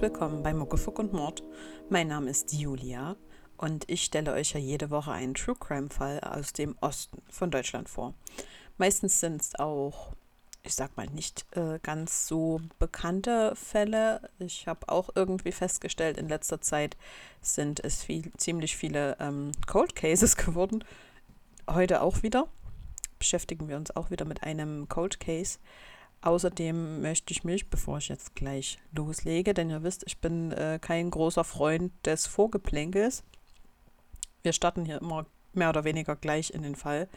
[0.00, 1.42] Herzlich willkommen bei Muckefuck und Mord.
[1.90, 3.16] Mein Name ist Julia
[3.58, 7.50] und ich stelle euch ja jede Woche einen True Crime Fall aus dem Osten von
[7.50, 8.14] Deutschland vor.
[8.78, 10.14] Meistens sind es auch,
[10.62, 14.30] ich sag mal, nicht äh, ganz so bekannte Fälle.
[14.38, 16.96] Ich habe auch irgendwie festgestellt, in letzter Zeit
[17.42, 20.82] sind es viel, ziemlich viele ähm, Cold Cases geworden.
[21.68, 22.48] Heute auch wieder.
[23.18, 25.58] Beschäftigen wir uns auch wieder mit einem Cold Case.
[26.22, 30.78] Außerdem möchte ich mich, bevor ich jetzt gleich loslege, denn ihr wisst, ich bin äh,
[30.80, 33.24] kein großer Freund des Vorgeplänkels.
[34.42, 37.08] Wir starten hier immer mehr oder weniger gleich in den Fall.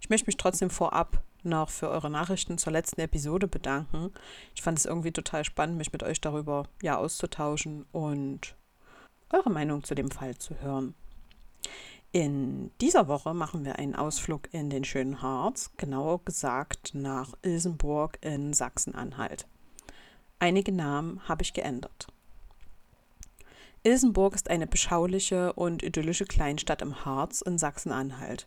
[0.00, 4.12] Ich möchte mich trotzdem vorab noch für eure Nachrichten zur letzten Episode bedanken.
[4.54, 8.56] Ich fand es irgendwie total spannend, mich mit euch darüber ja auszutauschen und
[9.30, 10.94] eure Meinung zu dem Fall zu hören.
[12.10, 18.18] In dieser Woche machen wir einen Ausflug in den schönen Harz, genauer gesagt nach Ilsenburg
[18.22, 19.46] in Sachsen-Anhalt.
[20.38, 22.06] Einige Namen habe ich geändert.
[23.82, 28.46] Ilsenburg ist eine beschauliche und idyllische Kleinstadt im Harz in Sachsen-Anhalt.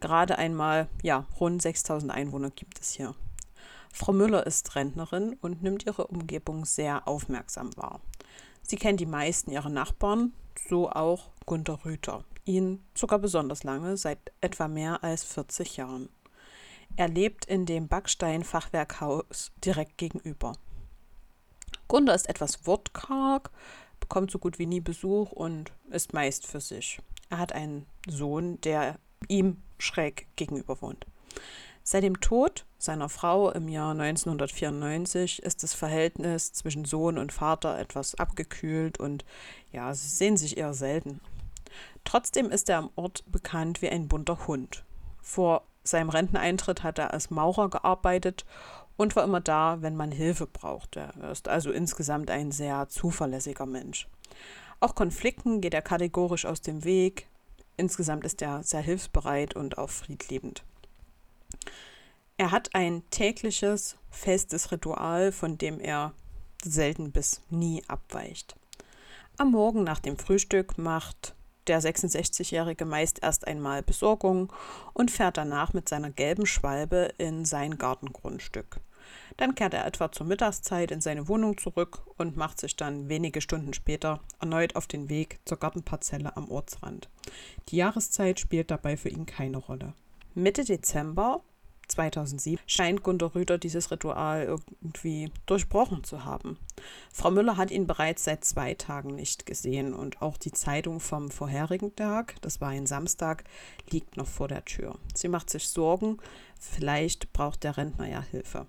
[0.00, 3.14] Gerade einmal, ja, rund 6000 Einwohner gibt es hier.
[3.92, 8.00] Frau Müller ist Rentnerin und nimmt ihre Umgebung sehr aufmerksam wahr.
[8.62, 10.32] Sie kennt die meisten ihrer Nachbarn,
[10.68, 16.08] so auch Gunter Rüther, ihn sogar besonders lange, seit etwa mehr als 40 Jahren.
[16.96, 20.52] Er lebt in dem Backstein-Fachwerkhaus direkt gegenüber.
[21.86, 23.50] Gunda ist etwas wortkarg,
[24.00, 27.00] bekommt so gut wie nie Besuch und ist meist für sich.
[27.30, 28.98] Er hat einen Sohn, der
[29.28, 31.06] ihm schräg gegenüber wohnt.
[31.90, 37.78] Seit dem Tod seiner Frau im Jahr 1994 ist das Verhältnis zwischen Sohn und Vater
[37.78, 39.24] etwas abgekühlt und
[39.72, 41.22] ja, sie sehen sich eher selten.
[42.04, 44.84] Trotzdem ist er am Ort bekannt wie ein bunter Hund.
[45.22, 48.44] Vor seinem Renteneintritt hat er als Maurer gearbeitet
[48.98, 51.14] und war immer da, wenn man Hilfe brauchte.
[51.18, 54.08] Er ist also insgesamt ein sehr zuverlässiger Mensch.
[54.80, 57.28] Auch Konflikten geht er kategorisch aus dem Weg.
[57.78, 60.64] Insgesamt ist er sehr hilfsbereit und auch friedliebend.
[62.36, 66.12] Er hat ein tägliches, festes Ritual, von dem er
[66.62, 68.54] selten bis nie abweicht.
[69.38, 71.34] Am Morgen nach dem Frühstück macht
[71.68, 74.52] der 66-Jährige meist erst einmal Besorgung
[74.94, 78.80] und fährt danach mit seiner gelben Schwalbe in sein Gartengrundstück.
[79.36, 83.40] Dann kehrt er etwa zur Mittagszeit in seine Wohnung zurück und macht sich dann wenige
[83.40, 87.08] Stunden später erneut auf den Weg zur Gartenparzelle am Ortsrand.
[87.68, 89.94] Die Jahreszeit spielt dabei für ihn keine Rolle.
[90.34, 91.42] Mitte Dezember
[91.88, 96.58] 2007 scheint Gunter Rüder dieses Ritual irgendwie durchbrochen zu haben.
[97.12, 101.30] Frau Müller hat ihn bereits seit zwei Tagen nicht gesehen und auch die Zeitung vom
[101.30, 103.44] vorherigen Tag, das war ein Samstag,
[103.90, 104.98] liegt noch vor der Tür.
[105.14, 106.18] Sie macht sich Sorgen,
[106.60, 108.66] vielleicht braucht der Rentner ja Hilfe.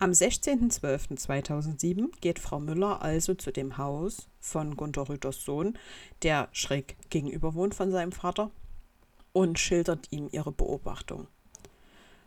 [0.00, 5.76] Am 16.12.2007 geht Frau Müller also zu dem Haus von Gunter Rüders Sohn,
[6.22, 8.52] der schräg gegenüber wohnt von seinem Vater,
[9.38, 11.28] und schildert ihm ihre Beobachtung.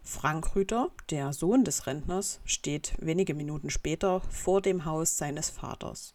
[0.01, 6.13] Frank Rüther, der Sohn des Rentners, steht wenige Minuten später vor dem Haus seines Vaters.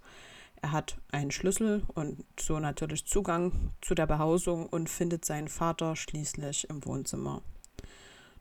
[0.62, 5.97] Er hat einen Schlüssel und so natürlich Zugang zu der Behausung und findet seinen Vater
[5.97, 7.43] schließlich im Wohnzimmer.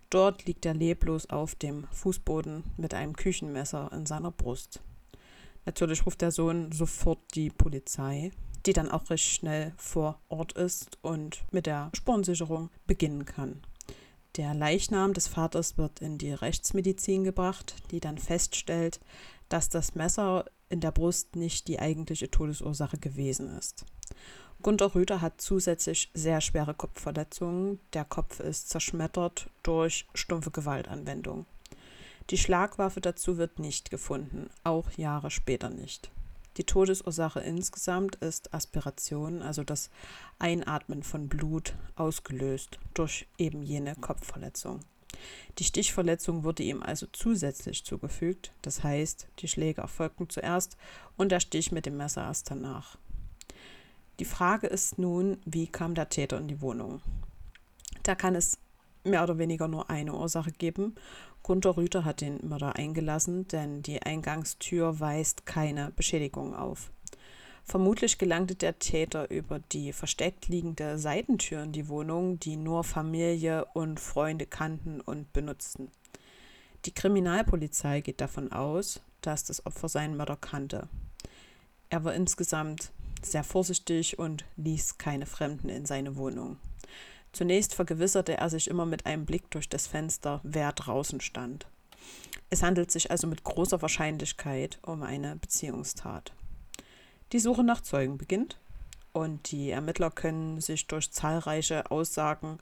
[0.10, 4.80] Dort liegt er leblos auf dem Fußboden mit einem Küchenmesser in seiner Brust.
[5.66, 8.32] Natürlich ruft der Sohn sofort die Polizei,
[8.66, 13.62] die dann auch recht schnell vor Ort ist und mit der Spurensicherung beginnen kann.
[14.38, 19.00] Der Leichnam des Vaters wird in die Rechtsmedizin gebracht, die dann feststellt,
[19.48, 23.86] dass das Messer in der Brust nicht die eigentliche Todesursache gewesen ist.
[24.62, 27.80] Gunter Rüther hat zusätzlich sehr schwere Kopfverletzungen.
[27.94, 31.46] Der Kopf ist zerschmettert durch stumpfe Gewaltanwendung.
[32.31, 36.10] Die Schlagwaffe dazu wird nicht gefunden, auch Jahre später nicht.
[36.57, 39.90] Die Todesursache insgesamt ist Aspiration, also das
[40.40, 44.80] Einatmen von Blut, ausgelöst durch eben jene Kopfverletzung.
[45.60, 50.78] Die Stichverletzung wurde ihm also zusätzlich zugefügt, das heißt, die Schläge erfolgten zuerst
[51.18, 52.98] und der Stich mit dem Messer erst danach.
[54.19, 57.01] Die Frage ist nun, wie kam der Täter in die Wohnung?
[58.04, 58.58] Da kann es
[59.06, 60.96] mehr oder weniger nur eine Ursache geben.
[61.44, 66.92] Gunter Rüther hat den Mörder eingelassen, denn die Eingangstür weist keine Beschädigung auf.
[67.63, 73.66] Vermutlich gelangte der Täter über die versteckt liegende Seitentür in die Wohnung, die nur Familie
[73.74, 75.90] und Freunde kannten und benutzten.
[76.86, 80.88] Die Kriminalpolizei geht davon aus, dass das Opfer seinen Mörder kannte.
[81.90, 82.92] Er war insgesamt
[83.24, 86.58] sehr vorsichtig und ließ keine Fremden in seine Wohnung.
[87.36, 91.68] Zunächst vergewisserte er sich immer mit einem Blick durch das Fenster, wer draußen stand.
[92.50, 96.32] Es handelt sich also mit großer Wahrscheinlichkeit um eine Beziehungstat.
[97.34, 98.58] Die Suche nach Zeugen beginnt
[99.12, 102.60] und die Ermittler können sich durch zahlreiche Aussagen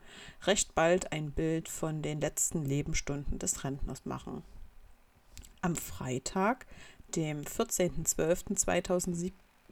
[0.48, 4.42] recht bald ein Bild von den letzten Lebensstunden des Rentners machen.
[5.62, 6.66] Am Freitag,
[7.16, 7.44] dem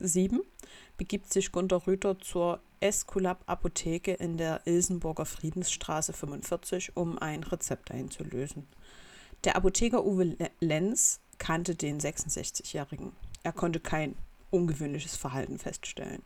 [0.02, 0.40] 14.12.2007,
[0.98, 7.92] begibt sich Gunter Rüther zur Esculap Apotheke in der Ilsenburger Friedensstraße 45, um ein Rezept
[7.92, 8.68] einzulösen.
[9.44, 13.14] Der Apotheker Uwe Lenz kannte den 66-Jährigen.
[13.44, 14.16] Er konnte kein
[14.52, 16.22] ungewöhnliches Verhalten feststellen.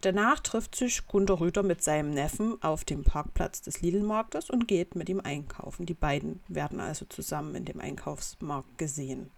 [0.00, 4.94] Danach trifft sich Gunter Rüther mit seinem Neffen auf dem Parkplatz des Lidl-Marktes und geht
[4.94, 5.86] mit ihm einkaufen.
[5.86, 9.30] Die beiden werden also zusammen in dem Einkaufsmarkt gesehen.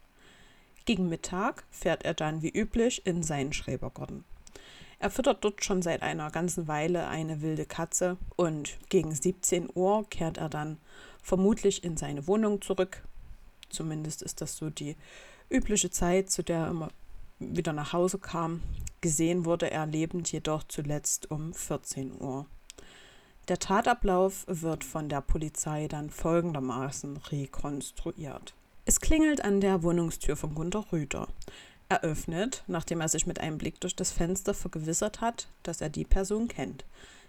[0.91, 4.25] Gegen Mittag fährt er dann wie üblich in seinen Schrebergarten.
[4.99, 10.05] Er füttert dort schon seit einer ganzen Weile eine wilde Katze und gegen 17 Uhr
[10.11, 10.79] kehrt er dann
[11.23, 13.05] vermutlich in seine Wohnung zurück.
[13.69, 14.97] Zumindest ist das so die
[15.49, 16.89] übliche Zeit, zu der er immer
[17.39, 18.61] wieder nach Hause kam.
[19.01, 22.47] Gesehen wurde er lebend jedoch zuletzt um 14 Uhr.
[23.47, 28.55] Der Tatablauf wird von der Polizei dann folgendermaßen rekonstruiert.
[28.91, 31.29] Es klingelt an der Wohnungstür von Gunter Rüder.
[31.89, 35.91] Er öffnet, nachdem er sich mit einem Blick durch das Fenster vergewissert hat, dass er
[35.91, 36.85] die Person kennt.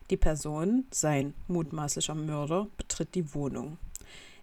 [0.09, 3.77] Die Person, sein mutmaßlicher Mörder, betritt die Wohnung.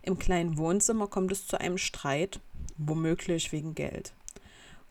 [0.03, 2.39] Im kleinen Wohnzimmer kommt es zu einem Streit,
[2.77, 4.13] womöglich wegen Geld.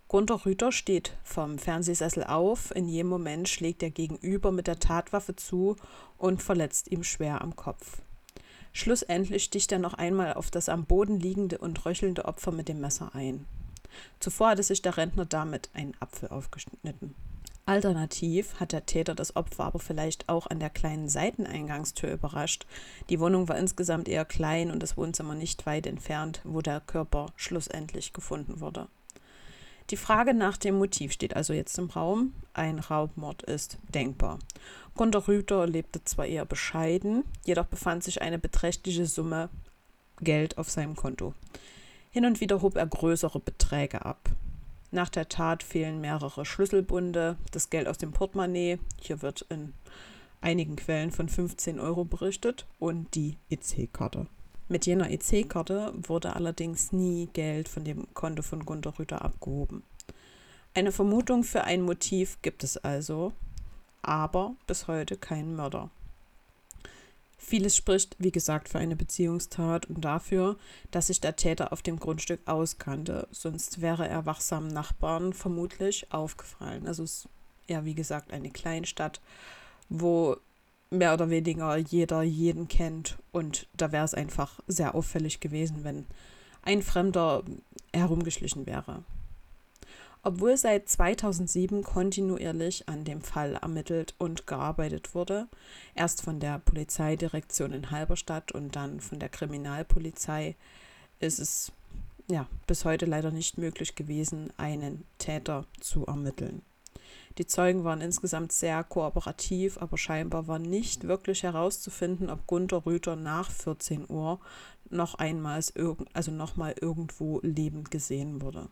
[0.10, 2.76] Gunther Rüther steht vom Fernsehsessel auf.
[2.76, 5.78] In jedem Moment schlägt er gegenüber mit der Tatwaffe zu
[6.18, 8.02] und verletzt ihm schwer am Kopf.
[8.78, 12.80] Schlussendlich sticht er noch einmal auf das am Boden liegende und röchelnde Opfer mit dem
[12.80, 13.48] Messer ein.
[14.20, 17.16] Zuvor hatte sich der Rentner damit einen Apfel aufgeschnitten.
[17.66, 22.68] Alternativ hat der Täter das Opfer aber vielleicht auch an der kleinen Seiteneingangstür überrascht.
[23.10, 27.34] Die Wohnung war insgesamt eher klein und das Wohnzimmer nicht weit entfernt, wo der Körper
[27.36, 28.90] schlussendlich gefunden wurde.
[29.90, 32.34] Die Frage nach dem Motiv steht also jetzt im Raum.
[32.54, 34.40] Ein Raubmord ist denkbar.
[34.96, 39.50] Gunter Rüther lebte zwar eher bescheiden, jedoch befand sich eine beträchtliche Summe
[40.20, 41.34] Geld auf seinem Konto.
[42.10, 44.30] Hin und wieder hob er größere Beträge ab.
[44.92, 49.74] Nach der Tat fehlen mehrere Schlüsselbunde, das Geld aus dem Portemonnaie, hier wird in
[50.42, 54.28] einigen Quellen von 15 Euro berichtet, und die EC-Karte.
[54.70, 59.84] Mit jener EC-Karte wurde allerdings nie Geld von dem Konto von Gunter Rüther abgehoben.
[60.74, 63.32] Eine Vermutung für ein Motiv gibt es also,
[64.02, 65.90] aber bis heute kein Mörder.
[67.38, 70.58] Vieles spricht, wie gesagt, für eine Beziehungstat und dafür,
[70.92, 76.88] dass sich der Täter auf dem Grundstück auskannte, sonst wäre er wachsamen Nachbarn vermutlich aufgefallen.
[76.88, 77.30] Also es ist
[77.68, 79.22] ja, wie gesagt, eine Kleinstadt,
[79.90, 80.38] wo
[80.90, 83.18] mehr oder weniger jeder jeden kennt.
[83.32, 86.06] Und da wäre es einfach sehr auffällig gewesen, wenn
[86.64, 87.44] ein Fremder
[87.94, 89.04] herumgeschlichen wäre.
[90.24, 95.48] Obwohl seit 2007 kontinuierlich an dem Fall ermittelt und gearbeitet wurde,
[95.96, 100.56] erst von der Polizeidirektion in Halberstadt und dann von der Kriminalpolizei,
[101.20, 101.72] ist es
[102.30, 106.62] ja bis heute leider nicht möglich gewesen, einen Täter zu ermitteln.
[107.38, 113.16] Die Zeugen waren insgesamt sehr kooperativ, aber scheinbar war nicht wirklich herauszufinden, ob Gunther Rüther
[113.16, 114.40] nach 14 Uhr
[114.90, 115.62] noch einmal,
[116.14, 118.70] also nochmal irgendwo lebend gesehen wurde.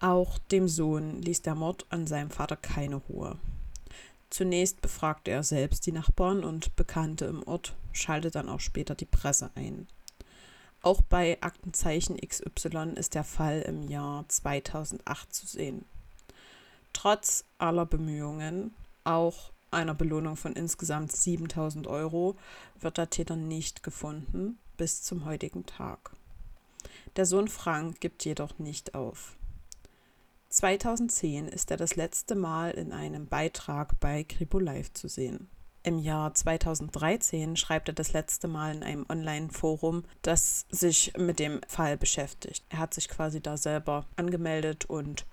[0.00, 3.36] Auch dem Sohn ließ der Mord an seinem Vater keine Ruhe.
[4.30, 9.04] Zunächst befragte er selbst die Nachbarn und Bekannte im Ort, schaltete dann auch später die
[9.04, 9.86] Presse ein.
[10.82, 15.84] Auch bei Aktenzeichen XY ist der Fall im Jahr 2008 zu sehen.
[16.94, 18.74] Trotz aller Bemühungen,
[19.04, 22.36] auch einer Belohnung von insgesamt 7000 Euro,
[22.80, 26.12] wird der Täter nicht gefunden bis zum heutigen Tag.
[27.16, 29.36] Der Sohn Frank gibt jedoch nicht auf.
[30.48, 35.48] 2010 ist er das letzte Mal in einem Beitrag bei Kripo Live zu sehen.
[35.82, 41.60] Im Jahr 2013 schreibt er das letzte Mal in einem Online-Forum, das sich mit dem
[41.68, 42.64] Fall beschäftigt.
[42.70, 45.26] Er hat sich quasi da selber angemeldet und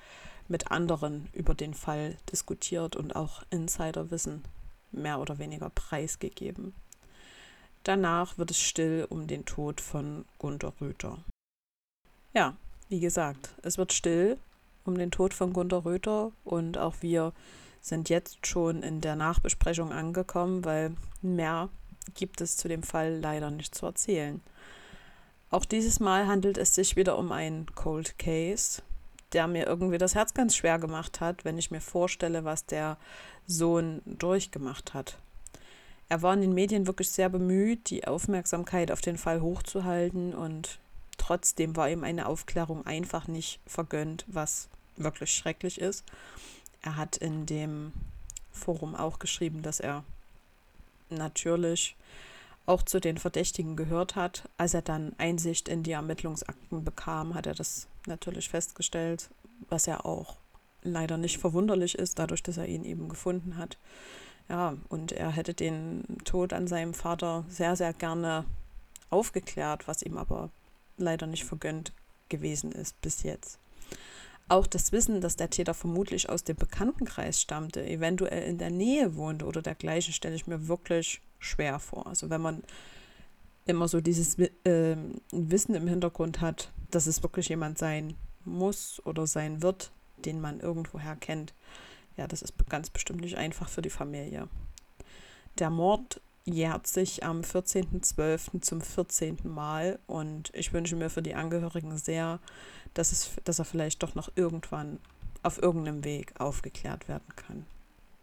[0.48, 4.44] mit anderen über den Fall diskutiert und auch Insiderwissen
[4.92, 6.74] mehr oder weniger preisgegeben.
[7.84, 11.18] Danach wird es still um den Tod von Gunter Rüther.
[12.34, 12.56] Ja,
[12.90, 14.38] wie gesagt, es wird still
[14.86, 17.34] um den Tod von Gunter Rüther und auch wir
[17.82, 21.70] sind jetzt schon in der Nachbesprechung angekommen, weil mehr
[22.14, 24.42] gibt es zu dem Fall leider nicht zu erzählen.
[25.50, 28.82] Auch dieses Mal handelt es sich wieder um einen Cold Case,
[29.34, 32.98] der mir irgendwie das Herz ganz schwer gemacht hat, wenn ich mir vorstelle, was der
[33.48, 35.18] Sohn durchgemacht hat.
[36.10, 40.80] Er war in den Medien wirklich sehr bemüht, die Aufmerksamkeit auf den Fall hochzuhalten und
[41.18, 46.04] trotzdem war ihm eine Aufklärung einfach nicht vergönnt, was wirklich schrecklich ist.
[46.82, 47.94] Er hat in dem
[48.52, 50.04] Forum auch geschrieben, dass er
[51.10, 51.96] natürlich
[52.66, 54.50] auch zu den Verdächtigen gehört hat.
[54.58, 59.30] Als er dann Einsicht in die Ermittlungsakten bekam, hat er das natürlich festgestellt,
[59.70, 60.38] was ja auch
[60.84, 63.78] leider nicht verwunderlich ist, dadurch, dass er ihn eben gefunden hat.
[64.50, 68.46] Ja, und er hätte den Tod an seinem Vater sehr, sehr gerne
[69.10, 70.50] aufgeklärt, was ihm aber
[70.98, 71.94] leider nicht vergönnt
[72.30, 73.61] gewesen ist bis jetzt.
[74.52, 79.16] Auch das Wissen, dass der Täter vermutlich aus dem Bekanntenkreis stammte, eventuell in der Nähe
[79.16, 82.06] wohnte oder dergleichen, stelle ich mir wirklich schwer vor.
[82.06, 82.62] Also wenn man
[83.66, 84.98] immer so dieses äh,
[85.32, 90.60] Wissen im Hintergrund hat, dass es wirklich jemand sein muss oder sein wird, den man
[90.60, 91.54] irgendwoher kennt,
[92.18, 94.50] ja, das ist ganz bestimmt nicht einfach für die Familie.
[95.60, 98.62] Der Mord jährt sich am 14.12.
[98.62, 99.38] zum 14.
[99.44, 102.40] Mal und ich wünsche mir für die Angehörigen sehr,
[102.94, 105.00] dass, es, dass er vielleicht doch noch irgendwann
[105.44, 107.66] auf irgendeinem Weg aufgeklärt werden kann.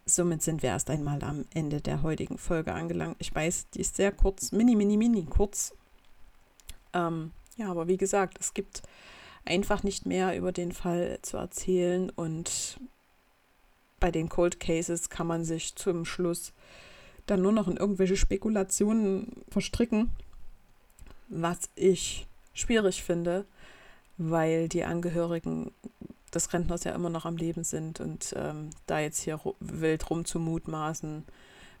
[0.05, 3.17] Somit sind wir erst einmal am Ende der heutigen Folge angelangt.
[3.19, 5.73] Ich weiß, die ist sehr kurz, mini, mini, mini kurz.
[6.93, 8.81] Ähm, ja, aber wie gesagt, es gibt
[9.45, 12.79] einfach nicht mehr über den Fall zu erzählen und
[13.99, 16.53] bei den Cold Cases kann man sich zum Schluss
[17.29, 20.09] dann nur noch in irgendwelche Spekulationen verstricken,
[21.27, 23.45] was ich schwierig finde,
[24.17, 25.71] weil die Angehörigen
[26.33, 31.23] des Rentners ja immer noch am Leben sind und ähm, da jetzt hier wild rumzumutmaßen,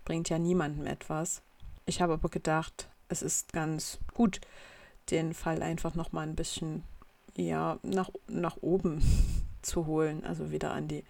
[0.05, 1.41] bringt ja niemandem etwas.
[1.85, 4.41] Ich habe aber gedacht, es ist ganz gut,
[5.11, 6.83] den Fall einfach noch mal ein bisschen
[7.35, 9.01] ja, nach, nach oben
[9.61, 11.03] zu holen, also wieder an die,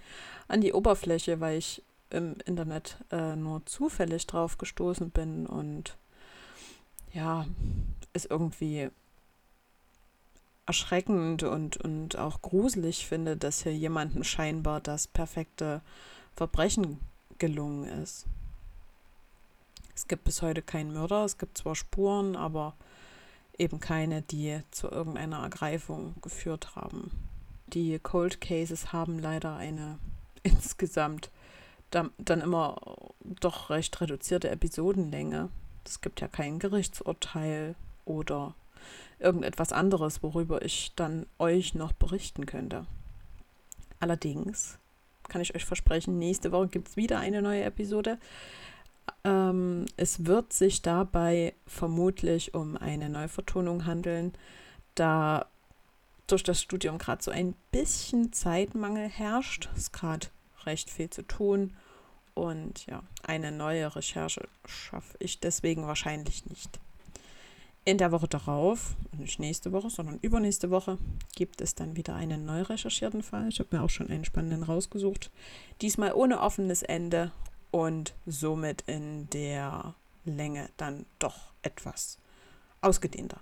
[0.48, 5.98] an die Oberfläche, weil ich im Internet äh, nur zufällig drauf gestoßen bin und
[7.14, 7.46] ja,
[8.14, 8.90] es irgendwie
[10.66, 15.82] erschreckend und, und auch gruselig finde, dass hier jemandem scheinbar das perfekte
[16.36, 17.00] Verbrechen
[17.40, 18.26] gelungen ist.
[19.96, 22.76] Es gibt bis heute keinen Mörder, es gibt zwar Spuren, aber
[23.58, 27.12] eben keine, die zu irgendeiner Ergreifung geführt haben.
[27.68, 30.00] Die Cold Cases haben leider eine
[30.44, 31.32] insgesamt
[31.92, 32.80] dann immer
[33.22, 35.50] doch recht reduzierte Episodenlänge.
[35.86, 38.56] Es gibt ja kein Gerichtsurteil oder
[39.20, 42.86] irgendetwas anderes, worüber ich dann euch noch berichten könnte.
[44.00, 44.78] Allerdings
[45.28, 48.18] kann ich euch versprechen, nächste Woche gibt es wieder eine neue Episode.
[49.24, 54.34] Ähm, es wird sich dabei vermutlich um eine Neuvertonung handeln,
[54.96, 55.48] da
[56.28, 59.70] durch das Studium gerade so ein bisschen Zeitmangel herrscht.
[59.74, 60.28] Es ist gerade
[60.66, 61.76] recht viel zu tun
[62.34, 66.80] und ja, eine neue Recherche schaffe ich deswegen wahrscheinlich nicht.
[67.86, 70.98] In der Woche darauf, nicht nächste Woche, sondern übernächste Woche,
[71.36, 73.50] gibt es dann wieder einen neu recherchierten Fall.
[73.50, 75.32] Ich habe mir auch schon einen spannenden rausgesucht.
[75.82, 77.32] Diesmal ohne offenes Ende
[77.72, 82.20] und somit in der Länge dann doch etwas
[82.82, 83.42] ausgedehnter.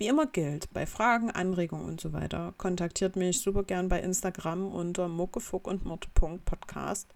[0.00, 4.72] Wie immer gilt, bei Fragen, Anregungen und so weiter, kontaktiert mich super gern bei Instagram
[4.72, 7.12] unter muckefuck und mord.podcast.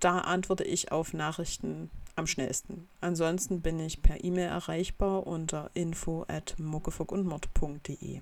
[0.00, 2.88] Da antworte ich auf Nachrichten am schnellsten.
[3.00, 8.20] Ansonsten bin ich per E-Mail erreichbar unter info at muckefuckundmord.de.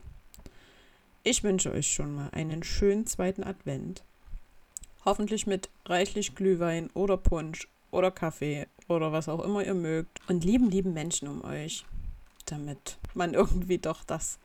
[1.22, 4.04] Ich wünsche euch schon mal einen schönen zweiten Advent.
[5.06, 10.20] Hoffentlich mit reichlich Glühwein oder Punsch oder Kaffee oder was auch immer ihr mögt.
[10.28, 11.86] Und lieben, lieben Menschen um euch
[12.52, 14.38] damit man irgendwie doch das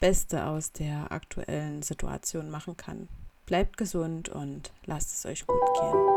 [0.00, 3.08] Beste aus der aktuellen Situation machen kann.
[3.46, 6.11] Bleibt gesund und lasst es euch gut gehen.